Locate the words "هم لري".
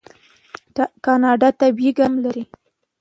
2.09-2.43